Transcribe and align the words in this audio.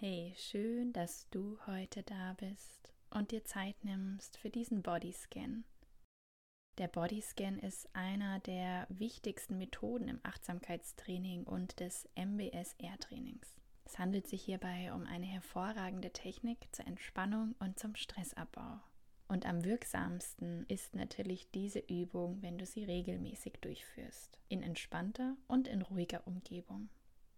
Hey, 0.00 0.32
schön, 0.36 0.92
dass 0.92 1.28
du 1.30 1.58
heute 1.66 2.04
da 2.04 2.34
bist 2.34 2.94
und 3.10 3.32
dir 3.32 3.44
Zeit 3.44 3.74
nimmst 3.84 4.36
für 4.36 4.48
diesen 4.48 4.80
Bodyscan. 4.80 5.64
Der 6.78 6.86
Bodyscan 6.86 7.58
ist 7.58 7.88
einer 7.94 8.38
der 8.38 8.86
wichtigsten 8.90 9.58
Methoden 9.58 10.06
im 10.06 10.20
Achtsamkeitstraining 10.22 11.42
und 11.42 11.80
des 11.80 12.08
MBSR-Trainings. 12.14 13.56
Es 13.86 13.98
handelt 13.98 14.28
sich 14.28 14.42
hierbei 14.42 14.92
um 14.92 15.04
eine 15.04 15.26
hervorragende 15.26 16.12
Technik 16.12 16.68
zur 16.70 16.86
Entspannung 16.86 17.56
und 17.58 17.80
zum 17.80 17.96
Stressabbau. 17.96 18.78
Und 19.26 19.46
am 19.46 19.64
wirksamsten 19.64 20.64
ist 20.68 20.94
natürlich 20.94 21.50
diese 21.50 21.80
Übung, 21.80 22.40
wenn 22.40 22.56
du 22.56 22.66
sie 22.66 22.84
regelmäßig 22.84 23.54
durchführst, 23.62 24.38
in 24.48 24.62
entspannter 24.62 25.36
und 25.48 25.66
in 25.66 25.82
ruhiger 25.82 26.24
Umgebung. 26.24 26.88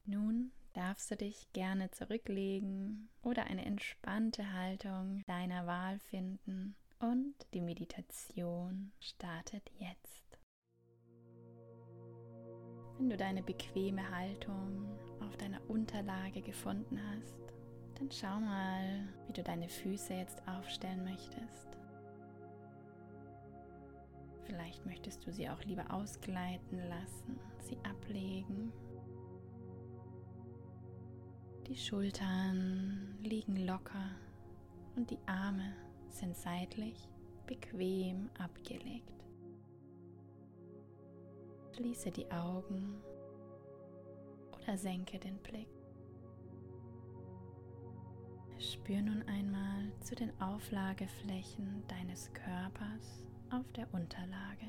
Nun 0.05 0.53
darfst 0.73 1.11
du 1.11 1.17
dich 1.17 1.53
gerne 1.53 1.91
zurücklegen 1.91 3.09
oder 3.23 3.45
eine 3.45 3.65
entspannte 3.65 4.53
Haltung 4.53 5.23
deiner 5.27 5.67
Wahl 5.67 5.99
finden 5.99 6.77
und 7.01 7.35
die 7.55 7.61
Meditation 7.61 8.93
startet 9.01 9.71
jetzt. 9.79 10.39
Wenn 12.99 13.11
du 13.11 13.17
deine 13.17 13.43
bequeme 13.43 14.09
Haltung 14.11 14.87
auf 15.21 15.37
deiner 15.39 15.61
Unterlage 15.69 16.43
gefunden 16.43 17.01
hast, 17.11 17.55
dann 17.99 18.11
schau 18.11 18.41
mal, 18.41 19.09
wie 19.27 19.33
du 19.33 19.43
deine 19.43 19.69
Füße 19.69 20.15
jetzt 20.15 20.47
aufstellen 20.47 21.05
möchtest. 21.05 21.69
Vielleicht 24.45 24.85
möchtest 24.85 25.27
du 25.27 25.33
sie 25.33 25.49
auch 25.49 25.63
lieber 25.65 25.91
ausgleiten 25.93 26.79
lassen, 26.89 27.39
sie 27.61 27.79
ablegen 27.85 28.73
die 31.71 31.77
Schultern 31.77 33.17
liegen 33.23 33.65
locker 33.65 34.11
und 34.97 35.09
die 35.09 35.21
Arme 35.27 35.73
sind 36.09 36.37
seitlich 36.37 37.09
bequem 37.47 38.29
abgelegt. 38.37 39.25
Schließe 41.77 42.11
die 42.11 42.29
Augen 42.33 43.01
oder 44.51 44.77
senke 44.77 45.21
den 45.21 45.39
Blick. 45.39 45.69
Spür 48.59 49.01
nun 49.03 49.23
einmal 49.29 49.93
zu 50.01 50.17
den 50.17 50.33
Auflageflächen 50.41 51.85
deines 51.87 52.33
Körpers 52.33 53.25
auf 53.51 53.71
der 53.75 53.87
Unterlage 53.95 54.67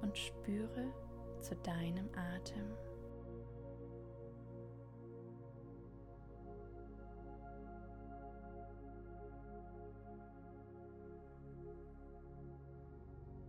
und 0.00 0.16
spüre 0.16 0.90
zu 1.42 1.54
deinem 1.56 2.08
Atem. 2.14 2.95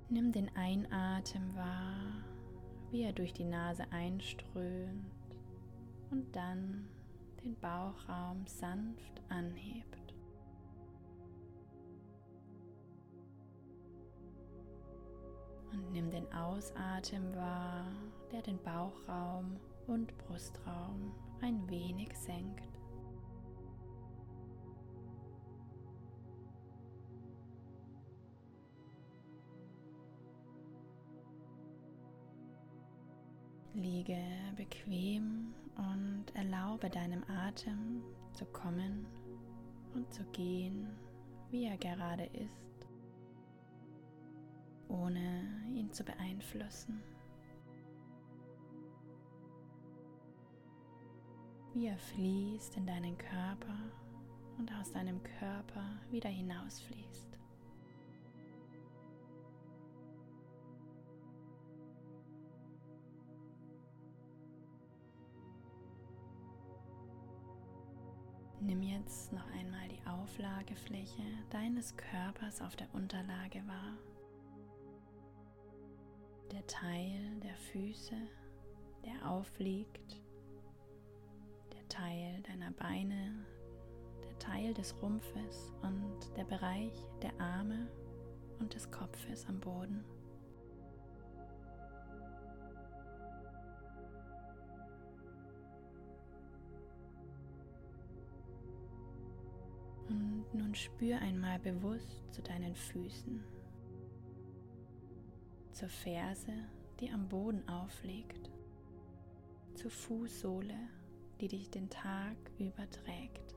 Nimm 0.09 0.31
den 0.31 0.50
Einatmen 0.55 1.53
wahr, 1.53 2.23
wie 2.91 3.03
er 3.03 3.11
durch 3.11 3.33
die 3.33 3.44
Nase 3.44 3.83
einströmt 3.91 5.03
und 6.11 6.33
dann 6.33 6.88
den 7.44 7.59
Bauchraum 7.59 8.47
sanft 8.47 9.22
anhebt. 9.27 10.14
Und 15.73 15.91
nimm 15.91 16.09
den 16.09 16.31
Ausatmen 16.31 17.36
wahr, 17.36 17.86
der 18.31 18.42
den 18.42 18.64
Bauchraum 18.64 19.58
und 19.88 20.17
Brustraum 20.19 21.11
ein 21.42 21.69
wenig 21.69 22.17
senkt. 22.17 22.77
Liege 33.73 34.17
bequem 34.55 35.54
und 35.76 36.26
erlaube 36.33 36.89
deinem 36.89 37.23
Atem 37.30 38.02
zu 38.33 38.45
kommen 38.45 39.05
und 39.94 40.11
zu 40.14 40.23
gehen, 40.32 40.88
wie 41.52 41.66
er 41.66 41.78
gerade 41.78 42.26
ist, 42.26 42.88
ohne 44.88 45.44
ihn 45.73 45.92
zu 45.92 46.04
beeinflussen. 46.04 47.02
Wie 51.73 51.88
er 51.88 51.98
fließt 51.98 52.78
in 52.78 52.88
deinen 52.88 53.17
Körper 53.17 53.78
und 54.58 54.72
aus 54.73 54.92
deinem 54.92 55.22
Körper 55.39 55.86
wieder 56.10 56.30
hinausfließt. 56.30 57.36
Nimm 68.67 68.83
jetzt 68.83 69.32
noch 69.32 69.50
einmal 69.54 69.88
die 69.88 70.05
Auflagefläche 70.05 71.23
deines 71.52 71.95
Körpers 71.95 72.61
auf 72.61 72.76
der 72.76 72.94
Unterlage 72.94 73.66
wahr. 73.66 73.94
Der 76.52 76.67
Teil 76.67 77.39
der 77.42 77.55
Füße, 77.55 78.17
der 79.05 79.32
aufliegt, 79.32 80.22
der 81.72 81.88
Teil 81.88 82.42
deiner 82.42 82.72
Beine, 82.72 83.45
der 84.26 84.38
Teil 84.38 84.73
des 84.73 85.02
Rumpfes 85.02 85.72
und 85.82 86.36
der 86.36 86.44
Bereich 86.44 86.92
der 87.22 87.39
Arme 87.39 87.88
und 88.60 88.73
des 88.73 88.92
Kopfes 88.92 89.45
am 89.48 89.61
Boden. 89.61 90.04
Nun 100.53 100.73
spür 100.75 101.19
einmal 101.19 101.59
bewusst 101.59 102.23
zu 102.31 102.41
deinen 102.41 102.75
Füßen, 102.75 103.43
zur 105.71 105.89
Ferse, 105.89 106.53
die 106.99 107.09
am 107.11 107.27
Boden 107.27 107.67
aufliegt, 107.69 108.49
zur 109.75 109.91
Fußsohle, 109.91 110.77
die 111.39 111.47
dich 111.47 111.69
den 111.69 111.89
Tag 111.89 112.36
überträgt. 112.57 113.55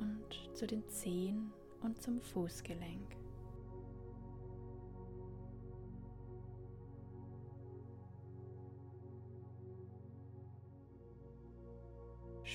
Und 0.00 0.56
zu 0.56 0.66
den 0.66 0.86
Zehen 0.88 1.52
und 1.80 2.02
zum 2.02 2.20
Fußgelenk. 2.20 3.21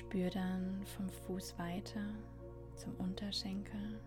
Spür 0.08 0.30
dann 0.30 0.86
vom 0.86 1.10
Fuß 1.10 1.60
weiter 1.60 2.00
zum 2.76 2.96
Unterschenkel. 2.96 4.00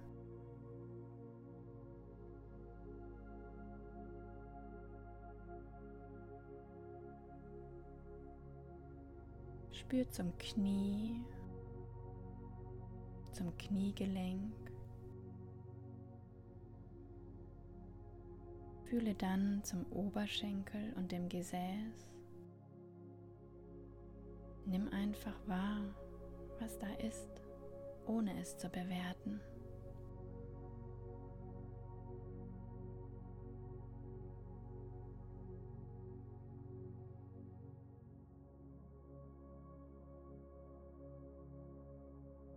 Spür 9.72 10.08
zum 10.08 10.32
Knie, 10.38 11.22
zum 13.32 13.54
Kniegelenk. 13.58 14.54
Fühle 18.84 19.14
dann 19.14 19.62
zum 19.64 19.84
Oberschenkel 19.92 20.94
und 20.96 21.12
dem 21.12 21.28
Gesäß. 21.28 22.10
Nimm 24.66 24.88
einfach 24.92 25.34
wahr, 25.48 25.80
was 26.70 26.78
da 26.78 26.92
ist, 27.06 27.28
ohne 28.06 28.38
es 28.40 28.56
zu 28.56 28.68
bewerten. 28.68 29.40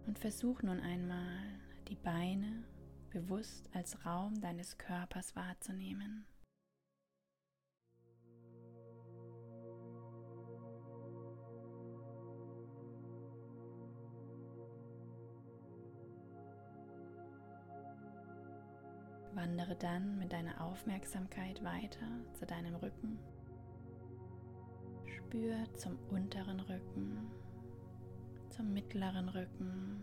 Und 0.05 0.19
versuch 0.19 0.61
nun 0.61 0.79
einmal, 0.79 1.39
die 1.87 1.95
Beine 1.95 2.65
bewusst 3.09 3.67
als 3.73 4.05
Raum 4.05 4.39
deines 4.41 4.77
Körpers 4.77 5.35
wahrzunehmen. 5.35 6.25
Wandere 19.43 19.75
dann 19.75 20.17
mit 20.19 20.31
deiner 20.31 20.61
Aufmerksamkeit 20.61 21.61
weiter 21.65 22.07
zu 22.31 22.45
deinem 22.45 22.75
Rücken. 22.75 23.19
Spür 25.05 25.57
zum 25.75 25.99
unteren 26.09 26.61
Rücken, 26.61 27.29
zum 28.51 28.71
mittleren 28.71 29.27
Rücken 29.27 30.01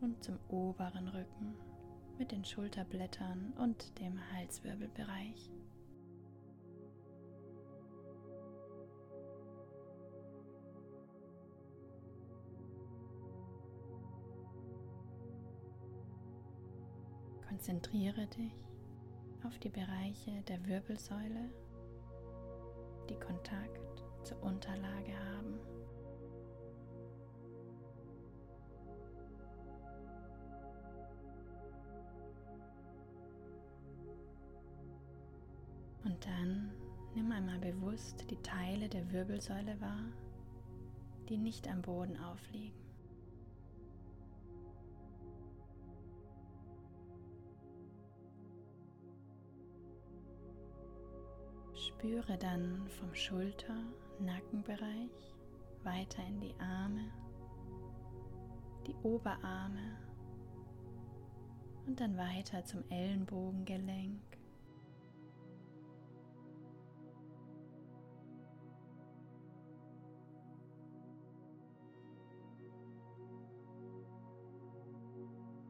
und 0.00 0.24
zum 0.24 0.38
oberen 0.48 1.08
Rücken 1.08 1.54
mit 2.18 2.32
den 2.32 2.42
Schulterblättern 2.42 3.52
und 3.58 3.98
dem 3.98 4.18
Halswirbelbereich. 4.32 5.50
Konzentriere 17.52 18.26
dich 18.28 18.54
auf 19.44 19.58
die 19.58 19.68
Bereiche 19.68 20.40
der 20.48 20.64
Wirbelsäule, 20.66 21.50
die 23.10 23.14
Kontakt 23.20 24.02
zur 24.22 24.42
Unterlage 24.42 25.12
haben. 25.12 25.60
Und 36.04 36.24
dann 36.24 36.70
nimm 37.14 37.30
einmal 37.32 37.58
bewusst 37.58 38.24
die 38.30 38.40
Teile 38.42 38.88
der 38.88 39.12
Wirbelsäule 39.12 39.78
wahr, 39.78 40.06
die 41.28 41.36
nicht 41.36 41.68
am 41.68 41.82
Boden 41.82 42.16
aufliegen. 42.16 42.81
Spüre 52.02 52.36
dann 52.36 52.88
vom 52.98 53.14
Schulter-Nackenbereich 53.14 55.36
weiter 55.84 56.26
in 56.26 56.40
die 56.40 56.52
Arme, 56.58 57.04
die 58.88 58.96
Oberarme 59.04 60.00
und 61.86 62.00
dann 62.00 62.16
weiter 62.16 62.64
zum 62.64 62.82
Ellenbogengelenk. 62.90 64.20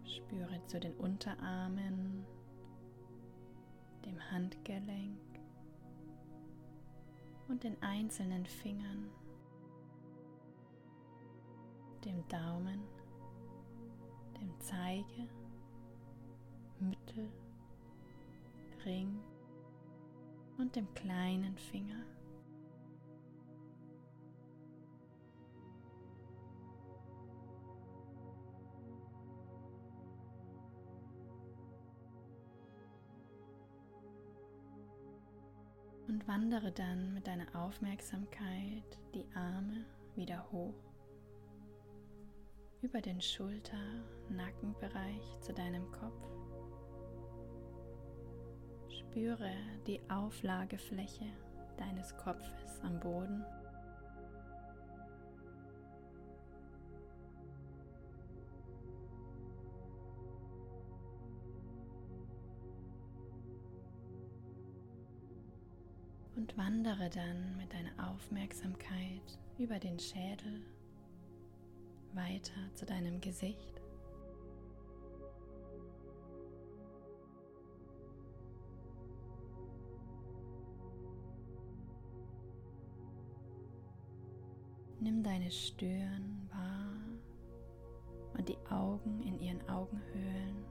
Spüre 0.06 0.64
zu 0.64 0.80
den 0.80 0.94
Unterarmen, 0.94 2.24
dem 4.06 4.18
Handgelenk 4.30 5.31
und 7.52 7.62
den 7.64 7.76
einzelnen 7.82 8.46
Fingern, 8.46 9.10
dem 12.02 12.26
Daumen, 12.28 12.80
dem 14.40 14.58
Zeige, 14.58 15.28
Mittel, 16.80 17.30
Ring 18.86 19.20
und 20.56 20.74
dem 20.74 20.92
kleinen 20.94 21.58
Finger. 21.58 22.06
Und 36.22 36.28
wandere 36.28 36.70
dann 36.72 37.14
mit 37.14 37.26
deiner 37.26 37.46
Aufmerksamkeit 37.54 38.98
die 39.14 39.26
Arme 39.34 39.86
wieder 40.14 40.46
hoch 40.52 40.74
über 42.80 43.00
den 43.00 43.20
Schulter-Nackenbereich 43.20 45.40
zu 45.40 45.52
deinem 45.52 45.90
Kopf. 45.92 46.22
Spüre 48.88 49.52
die 49.86 50.00
Auflagefläche 50.10 51.26
deines 51.76 52.16
Kopfes 52.16 52.80
am 52.82 52.98
Boden. 53.00 53.44
Wandere 66.56 67.08
dann 67.08 67.56
mit 67.56 67.72
deiner 67.72 68.10
Aufmerksamkeit 68.10 69.38
über 69.58 69.78
den 69.78 69.98
Schädel 69.98 70.60
weiter 72.12 72.52
zu 72.74 72.84
deinem 72.84 73.20
Gesicht. 73.20 73.80
Nimm 85.00 85.22
deine 85.22 85.50
Stirn 85.50 86.48
wahr 86.50 86.94
und 88.34 88.48
die 88.48 88.58
Augen 88.70 89.20
in 89.22 89.38
ihren 89.40 89.68
Augenhöhlen 89.68 90.64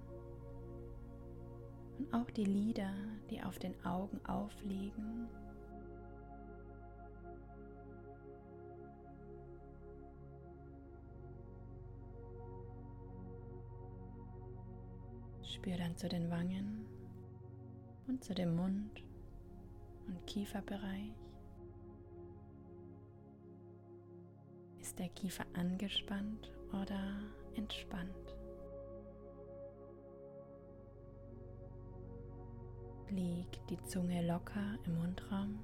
und 1.97 2.13
auch 2.13 2.29
die 2.31 2.45
Lider, 2.45 2.93
die 3.29 3.43
auf 3.43 3.59
den 3.59 3.73
Augen 3.83 4.23
aufliegen 4.25 5.27
Spür 15.61 15.77
dann 15.77 15.95
zu 15.95 16.09
den 16.09 16.31
Wangen 16.31 16.87
und 18.07 18.23
zu 18.23 18.33
dem 18.33 18.55
Mund 18.55 19.03
und 20.07 20.25
Kieferbereich. 20.25 21.13
Ist 24.79 24.97
der 24.97 25.09
Kiefer 25.09 25.45
angespannt 25.53 26.51
oder 26.69 27.19
entspannt? 27.53 28.35
Liegt 33.11 33.69
die 33.69 33.83
Zunge 33.83 34.25
locker 34.25 34.79
im 34.87 34.97
Mundraum? 34.97 35.59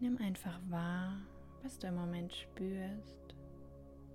Nimm 0.00 0.18
einfach 0.18 0.58
wahr, 0.68 1.22
was 1.62 1.78
du 1.78 1.86
im 1.86 1.94
Moment 1.94 2.34
spürst, 2.34 3.36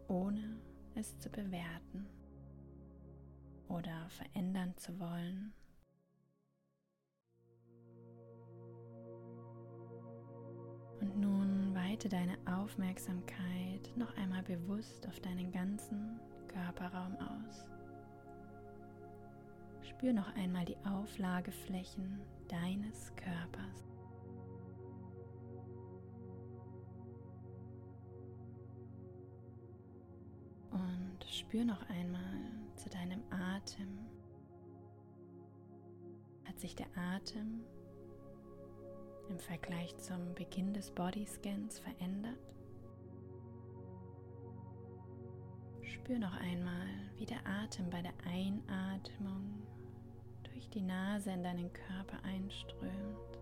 ohne 0.10 0.60
es 0.96 1.18
zu 1.20 1.30
bewerten 1.30 2.08
oder 3.68 4.10
verändern 4.10 4.74
zu 4.78 5.00
wollen. 5.00 5.54
Und 11.02 11.18
nun 11.18 11.76
weite 11.76 12.10
deine 12.10 12.38
Aufmerksamkeit 12.46 13.92
noch 13.96 14.16
einmal 14.18 14.44
bewusst 14.44 15.08
auf 15.08 15.20
deinen 15.20 15.52
ganzen 15.52 16.20
Körperraum 16.48 17.16
aus. 17.18 17.66
Spür 19.82 20.14
noch 20.14 20.34
einmal 20.36 20.66
die 20.66 20.78
Auflageflächen 20.86 22.22
deines 22.48 23.14
Körpers. 23.16 23.95
Spür 31.56 31.66
noch 31.66 31.90
einmal 31.90 32.52
zu 32.76 32.90
deinem 32.90 33.22
Atem. 33.30 34.00
Hat 36.44 36.60
sich 36.60 36.76
der 36.76 36.88
Atem 36.96 37.62
im 39.30 39.40
Vergleich 39.40 39.96
zum 39.98 40.34
Beginn 40.34 40.74
des 40.74 40.92
Bodyscans 40.92 41.80
verändert? 41.80 42.40
Spür 45.82 46.20
noch 46.20 46.36
einmal, 46.42 46.88
wie 47.18 47.26
der 47.26 47.46
Atem 47.46 47.90
bei 47.90 48.02
der 48.02 48.14
Einatmung 48.26 49.62
durch 50.44 50.70
die 50.70 50.82
Nase 50.82 51.32
in 51.32 51.44
deinen 51.44 51.72
Körper 51.72 52.24
einströmt 52.24 53.40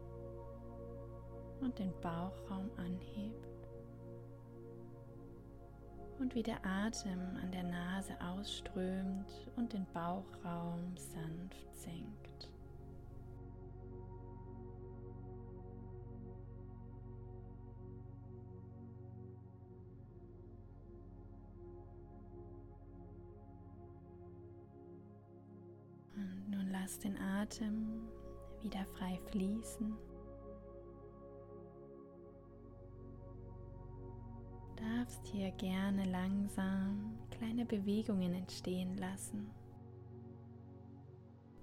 und 1.62 1.80
den 1.80 1.94
Bauchraum 2.02 2.70
anhebt 2.78 3.53
und 6.20 6.36
wie 6.36 6.44
der 6.44 6.64
Atem 6.66 7.38
an 7.42 7.52
der 7.52 7.64
Nase 7.64 8.14
ausströmt 8.22 9.50
und 9.56 9.74
den 9.74 9.86
Bauchraum 9.94 10.96
sanft 10.96 11.76
senkt. 11.76 12.50
Und 26.16 26.50
nun 26.50 26.70
lass 26.72 27.00
den 27.00 27.18
Atem 27.18 28.08
wieder 28.62 28.86
frei 28.86 29.20
fließen. 29.32 30.13
Darfst 34.84 35.26
hier 35.28 35.52
gerne 35.52 36.06
langsam 36.06 37.18
kleine 37.32 37.66
Bewegungen 37.66 38.34
entstehen 38.34 38.98
lassen. 38.98 39.50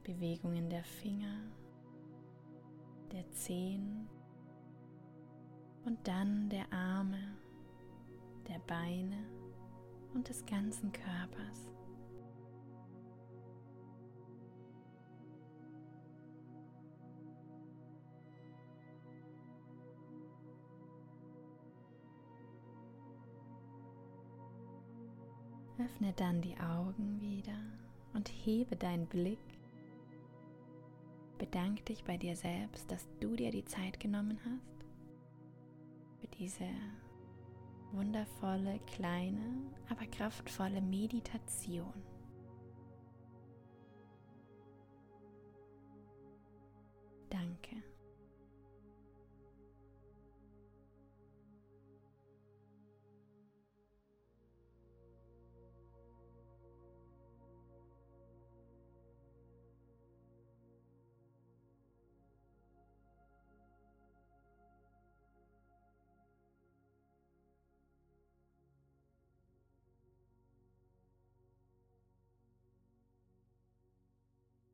Bewegungen 0.02 0.68
der 0.70 0.84
Finger, 0.84 1.40
der 3.12 3.30
Zehen 3.32 4.08
und 5.84 5.98
dann 6.06 6.48
der 6.48 6.72
Arme, 6.72 7.36
der 8.48 8.58
Beine 8.60 9.18
und 10.14 10.28
des 10.28 10.44
ganzen 10.46 10.90
Körpers. 10.92 11.29
Öffne 25.84 26.12
dann 26.14 26.42
die 26.42 26.58
Augen 26.58 27.20
wieder 27.20 27.58
und 28.12 28.28
hebe 28.28 28.76
deinen 28.76 29.06
Blick. 29.06 29.38
Bedank 31.38 31.84
dich 31.86 32.04
bei 32.04 32.16
dir 32.16 32.36
selbst, 32.36 32.90
dass 32.90 33.08
du 33.20 33.34
dir 33.34 33.50
die 33.50 33.64
Zeit 33.64 33.98
genommen 33.98 34.38
hast 34.44 34.84
für 36.20 36.26
diese 36.36 36.68
wundervolle, 37.92 38.78
kleine, 38.94 39.62
aber 39.88 40.06
kraftvolle 40.06 40.82
Meditation. 40.82 41.92
Danke. 47.30 47.82